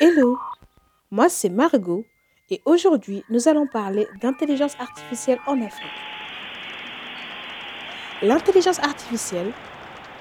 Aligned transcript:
Hello, 0.00 0.38
moi 1.10 1.28
c'est 1.28 1.48
Margot 1.48 2.04
et 2.50 2.62
aujourd'hui 2.64 3.24
nous 3.30 3.48
allons 3.48 3.66
parler 3.66 4.06
d'intelligence 4.20 4.76
artificielle 4.78 5.40
en 5.46 5.60
Afrique. 5.60 5.90
L'intelligence 8.22 8.78
artificielle, 8.78 9.52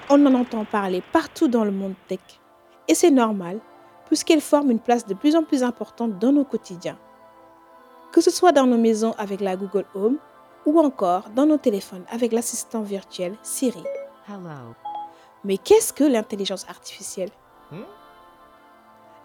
on 0.09 0.25
en 0.25 0.33
entend 0.33 0.65
parler 0.65 1.03
partout 1.11 1.47
dans 1.47 1.63
le 1.63 1.71
monde 1.71 1.93
tech 2.07 2.19
et 2.87 2.95
c'est 2.95 3.11
normal 3.11 3.59
puisqu'elle 4.07 4.41
forme 4.41 4.71
une 4.71 4.79
place 4.79 5.05
de 5.05 5.13
plus 5.13 5.35
en 5.35 5.43
plus 5.43 5.63
importante 5.63 6.17
dans 6.19 6.31
nos 6.31 6.45
quotidiens. 6.45 6.97
Que 8.11 8.21
ce 8.21 8.31
soit 8.31 8.51
dans 8.51 8.65
nos 8.65 8.77
maisons 8.77 9.13
avec 9.17 9.41
la 9.41 9.55
Google 9.55 9.85
Home 9.93 10.17
ou 10.65 10.79
encore 10.79 11.29
dans 11.35 11.45
nos 11.45 11.57
téléphones 11.57 12.05
avec 12.09 12.31
l'assistant 12.31 12.81
virtuel 12.81 13.35
Siri. 13.43 13.83
Mais 15.43 15.57
qu'est-ce 15.57 15.93
que 15.93 16.03
l'intelligence 16.03 16.65
artificielle? 16.69 17.29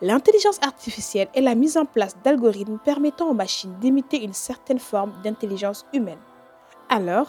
L'intelligence 0.03 0.59
artificielle 0.63 1.29
est 1.35 1.43
la 1.43 1.55
mise 1.55 1.77
en 1.77 1.85
place 1.85 2.16
d'algorithmes 2.25 2.79
permettant 2.79 3.29
aux 3.29 3.35
machines 3.35 3.75
d'imiter 3.80 4.23
une 4.23 4.33
certaine 4.33 4.79
forme 4.79 5.13
d'intelligence 5.23 5.85
humaine. 5.93 6.19
Alors, 6.89 7.29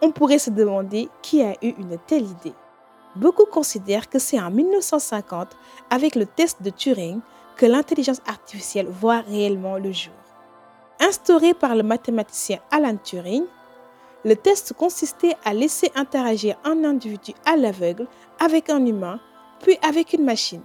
on 0.00 0.10
pourrait 0.10 0.38
se 0.38 0.50
demander 0.50 1.08
qui 1.22 1.42
a 1.42 1.52
eu 1.62 1.74
une 1.78 1.98
telle 2.06 2.24
idée. 2.24 2.54
Beaucoup 3.16 3.46
considèrent 3.46 4.08
que 4.08 4.18
c'est 4.18 4.40
en 4.40 4.50
1950, 4.50 5.48
avec 5.90 6.14
le 6.14 6.26
test 6.26 6.62
de 6.62 6.70
Turing, 6.70 7.20
que 7.56 7.66
l'intelligence 7.66 8.20
artificielle 8.26 8.88
voit 8.88 9.20
réellement 9.20 9.76
le 9.76 9.92
jour. 9.92 10.12
Instauré 11.06 11.54
par 11.54 11.76
le 11.76 11.84
mathématicien 11.84 12.58
Alan 12.72 12.96
Turing, 12.96 13.44
le 14.24 14.34
test 14.34 14.72
consistait 14.72 15.36
à 15.44 15.54
laisser 15.54 15.92
interagir 15.94 16.56
un 16.64 16.82
individu 16.82 17.32
à 17.44 17.54
l'aveugle 17.54 18.08
avec 18.40 18.70
un 18.70 18.84
humain, 18.84 19.20
puis 19.60 19.78
avec 19.88 20.14
une 20.14 20.24
machine. 20.24 20.62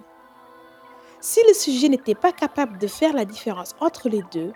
Si 1.20 1.40
le 1.48 1.54
sujet 1.54 1.90
n'était 1.90 2.16
pas 2.16 2.32
capable 2.32 2.80
de 2.80 2.88
faire 2.88 3.14
la 3.14 3.24
différence 3.24 3.76
entre 3.80 4.10
les 4.10 4.24
deux, 4.34 4.52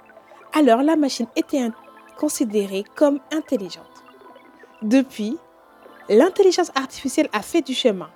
alors 0.54 0.82
la 0.82 0.96
machine 0.96 1.28
était 1.36 1.70
considérée 2.18 2.84
comme 2.96 3.20
intelligente. 3.32 4.04
Depuis, 4.82 5.38
l'intelligence 6.10 6.72
artificielle 6.74 7.30
a 7.32 7.44
fait 7.44 7.62
du 7.62 7.76
chemin. 7.76 8.10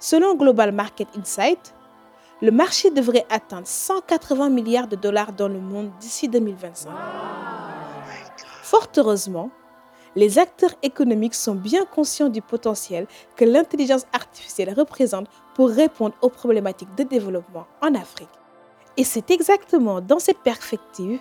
Selon 0.00 0.34
Global 0.34 0.72
Market 0.72 1.06
Insight, 1.16 1.72
le 2.42 2.50
marché 2.50 2.90
devrait 2.90 3.24
atteindre 3.30 3.68
180 3.68 4.50
milliards 4.50 4.88
de 4.88 4.96
dollars 4.96 5.32
dans 5.32 5.46
le 5.46 5.60
monde 5.60 5.92
d'ici 6.00 6.28
2025. 6.28 6.90
Fort 8.64 8.88
heureusement, 8.96 9.50
les 10.16 10.40
acteurs 10.40 10.74
économiques 10.82 11.36
sont 11.36 11.54
bien 11.54 11.84
conscients 11.84 12.28
du 12.28 12.42
potentiel 12.42 13.06
que 13.36 13.44
l'intelligence 13.44 14.06
artificielle 14.12 14.74
représente 14.76 15.28
pour 15.54 15.68
répondre 15.68 16.16
aux 16.20 16.30
problématiques 16.30 16.94
de 16.96 17.04
développement 17.04 17.66
en 17.80 17.94
Afrique. 17.94 18.28
Et 18.96 19.04
c'est 19.04 19.30
exactement 19.30 20.00
dans 20.00 20.18
cette 20.18 20.40
perspective 20.40 21.20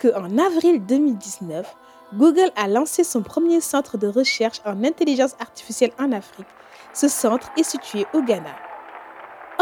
qu'en 0.00 0.38
avril 0.38 0.84
2019, 0.86 1.76
Google 2.14 2.50
a 2.56 2.66
lancé 2.66 3.04
son 3.04 3.22
premier 3.22 3.60
centre 3.60 3.98
de 3.98 4.08
recherche 4.08 4.60
en 4.64 4.82
intelligence 4.84 5.36
artificielle 5.38 5.92
en 6.00 6.12
Afrique. 6.12 6.48
Ce 6.94 7.08
centre 7.08 7.50
est 7.58 7.62
situé 7.62 8.06
au 8.14 8.22
Ghana. 8.22 8.56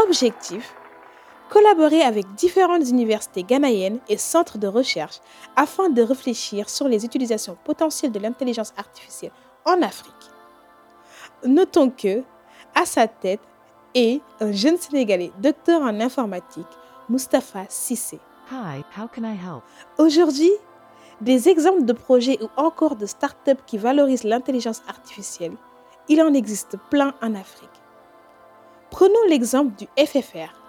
Objectif 0.05 0.75
collaborer 1.51 2.03
avec 2.03 2.33
différentes 2.37 2.89
universités 2.89 3.43
ghanéennes 3.43 3.99
et 4.09 4.17
centres 4.17 4.57
de 4.57 4.69
recherche 4.69 5.21
afin 5.57 5.91
de 5.91 6.01
réfléchir 6.01 6.71
sur 6.71 6.89
les 6.89 7.05
utilisations 7.05 7.59
potentielles 7.65 8.13
de 8.13 8.21
l'intelligence 8.21 8.73
artificielle 8.77 9.33
en 9.67 9.83
Afrique. 9.83 10.15
Notons 11.45 11.91
que, 11.91 12.23
à 12.75 12.87
sa 12.87 13.09
tête, 13.09 13.41
est 13.95 14.21
un 14.41 14.53
jeune 14.53 14.79
Sénégalais 14.79 15.33
docteur 15.41 15.83
en 15.83 16.01
informatique, 16.01 16.67
Mustapha 17.09 17.65
Sissé. 17.69 18.21
Hi, 18.53 18.85
how 18.97 19.09
can 19.09 19.25
I 19.25 19.35
help? 19.35 19.63
Aujourd'hui, 19.99 20.53
des 21.21 21.49
exemples 21.49 21.85
de 21.85 21.93
projets 21.93 22.39
ou 22.43 22.49
encore 22.57 22.95
de 22.95 23.07
start-up 23.07 23.59
qui 23.67 23.79
valorisent 23.79 24.25
l'intelligence 24.25 24.83
artificielle, 24.89 25.57
il 26.09 26.23
en 26.23 26.33
existe 26.33 26.77
plein 26.91 27.15
en 27.23 27.35
Afrique. 27.35 27.69
Prenons 28.91 29.25
l'exemple 29.29 29.73
du 29.77 29.87
FFR, 29.97 30.60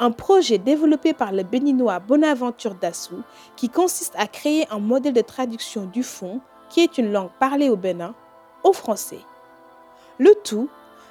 un 0.00 0.10
projet 0.10 0.56
développé 0.56 1.12
par 1.12 1.30
le 1.30 1.42
béninois 1.42 2.00
Bonaventure 2.00 2.74
Dassou 2.74 3.22
qui 3.54 3.68
consiste 3.68 4.14
à 4.16 4.26
créer 4.26 4.66
un 4.70 4.78
modèle 4.78 5.12
de 5.12 5.20
traduction 5.20 5.84
du 5.84 6.02
fond, 6.02 6.40
qui 6.70 6.80
est 6.80 6.96
une 6.96 7.12
langue 7.12 7.30
parlée 7.38 7.68
au 7.68 7.76
Bénin, 7.76 8.14
au 8.64 8.72
français. 8.72 9.20
Le 10.18 10.34
tout 10.42 10.70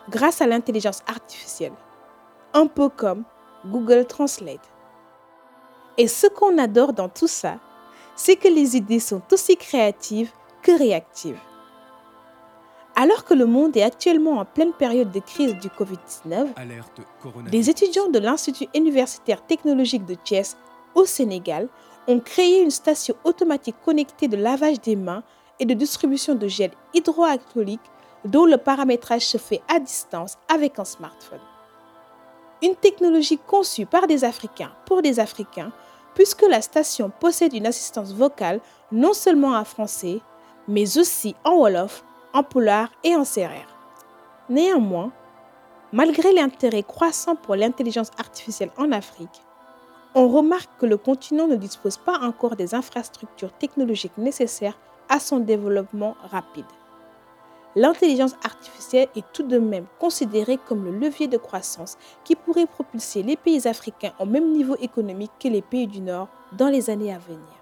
grâce 0.10 0.42
à 0.42 0.48
l'intelligence 0.48 1.04
artificielle, 1.08 1.74
un 2.54 2.66
peu 2.66 2.90
comme 2.90 3.24
Google 3.66 4.06
Translate. 4.06 4.68
Et 5.98 6.08
ce 6.08 6.26
qu'on 6.26 6.58
adore 6.58 6.94
dans 6.94 7.10
tout 7.10 7.28
ça, 7.28 7.60
c'est 8.16 8.38
que 8.38 8.48
les 8.48 8.76
idées 8.76 9.00
sont 9.00 9.22
aussi 9.32 9.56
créatives 9.56 10.32
que 10.64 10.72
réactives. 10.72 11.40
Alors 13.02 13.24
que 13.24 13.34
le 13.34 13.46
monde 13.46 13.78
est 13.78 13.82
actuellement 13.82 14.40
en 14.40 14.44
pleine 14.44 14.74
période 14.74 15.10
de 15.10 15.22
crise 15.22 15.56
du 15.56 15.70
Covid-19, 15.70 17.50
des 17.50 17.70
étudiants 17.70 18.10
de 18.10 18.20
l'Institut 18.20 18.68
universitaire 18.76 19.42
technologique 19.42 20.06
de 20.06 20.16
Thiès 20.16 20.58
au 20.96 21.06
Sénégal 21.06 21.70
ont 22.10 22.20
créé 22.20 22.62
une 22.62 22.72
station 22.72 23.16
automatique 23.24 23.78
connectée 23.86 24.28
de 24.28 24.36
lavage 24.36 24.82
des 24.82 24.98
mains 24.98 25.24
et 25.62 25.66
de 25.66 25.74
distribution 25.74 26.36
de 26.36 26.50
gel 26.50 26.72
hydroalcoolique 26.94 27.80
dont 28.26 28.44
le 28.44 28.58
paramétrage 28.58 29.26
se 29.26 29.38
fait 29.38 29.62
à 29.74 29.80
distance 29.80 30.34
avec 30.54 30.78
un 30.78 30.84
smartphone. 30.84 31.40
Une 32.62 32.76
technologie 32.76 33.40
conçue 33.48 33.86
par 33.86 34.08
des 34.08 34.26
Africains 34.26 34.74
pour 34.86 35.02
des 35.02 35.22
Africains 35.22 35.72
puisque 36.16 36.42
la 36.42 36.62
station 36.62 37.14
possède 37.18 37.54
une 37.54 37.66
assistance 37.68 38.14
vocale 38.14 38.60
non 38.92 39.14
seulement 39.14 39.56
en 39.56 39.64
français, 39.64 40.20
mais 40.68 40.98
aussi 40.98 41.34
en 41.46 41.56
Wolof, 41.56 42.04
en 42.34 42.44
polar 42.44 42.90
et 43.04 43.16
en 43.16 43.24
serrère. 43.24 43.68
Néanmoins, 44.50 45.12
malgré 45.92 46.34
l'intérêt 46.34 46.84
croissant 46.84 47.36
pour 47.36 47.56
l'intelligence 47.56 48.12
artificielle 48.18 48.72
en 48.78 48.92
Afrique, 48.92 49.42
on 50.16 50.28
remarque 50.28 50.70
que 50.80 50.86
le 50.86 50.98
continent 50.98 51.48
ne 51.48 51.56
dispose 51.56 51.98
pas 51.98 52.20
encore 52.20 52.56
des 52.56 52.74
infrastructures 52.74 53.54
technologiques 53.54 54.18
nécessaires 54.18 54.78
à 55.08 55.20
son 55.20 55.40
développement 55.40 56.16
rapide. 56.24 56.66
L'intelligence 57.76 58.34
artificielle 58.44 59.10
est 59.16 59.26
tout 59.32 59.44
de 59.44 59.60
même 59.60 59.86
considérée 60.00 60.58
comme 60.68 60.86
le 60.86 60.98
levier 60.98 61.28
de 61.28 61.38
croissance 61.38 61.98
qui 62.24 62.36
pourrait 62.36 62.66
propulser 62.66 63.22
les 63.22 63.38
pays 63.38 63.68
africains 63.68 64.14
au 64.20 64.26
même 64.26 64.52
niveau 64.52 64.76
économique 64.82 65.32
que 65.40 65.48
les 65.48 65.62
pays 65.62 65.86
du 65.86 66.02
Nord 66.02 66.28
dans 66.54 66.70
les 66.70 66.90
années 66.90 67.14
à 67.14 67.20
venir. 67.20 67.59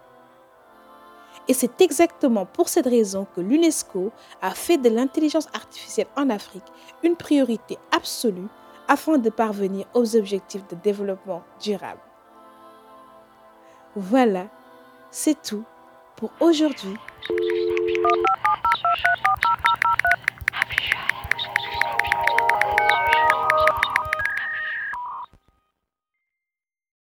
Et 1.47 1.53
c'est 1.53 1.81
exactement 1.81 2.45
pour 2.45 2.67
cette 2.67 2.87
raison 2.87 3.25
que 3.35 3.41
l'UNESCO 3.41 4.11
a 4.41 4.51
fait 4.51 4.77
de 4.77 4.89
l'intelligence 4.89 5.47
artificielle 5.53 6.07
en 6.15 6.29
Afrique 6.29 6.65
une 7.03 7.15
priorité 7.15 7.77
absolue 7.91 8.47
afin 8.87 9.17
de 9.17 9.29
parvenir 9.29 9.85
aux 9.93 10.15
objectifs 10.15 10.67
de 10.67 10.75
développement 10.75 11.43
durable. 11.61 11.99
Voilà, 13.95 14.47
c'est 15.09 15.41
tout 15.41 15.63
pour 16.15 16.31
aujourd'hui. 16.39 16.95